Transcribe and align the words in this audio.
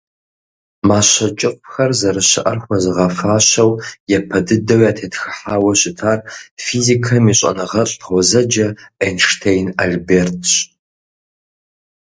Мащэ 0.87 1.27
кӀыфӀхэм, 1.39 1.91
зэрыщыӀэр 1.99 2.57
хуэзыгъэфащэу, 2.63 3.71
япэ 4.17 4.39
дыдэу 4.45 4.81
ятетхыхьауэ 4.89 5.71
щытар 5.79 6.19
физикэм 6.65 7.25
и 7.31 7.33
щӀэныгъэлӀ 7.39 7.95
гъуэзэджэ 8.03 8.67
Эйнштейн 9.05 9.67
Альбертщ. 9.83 10.51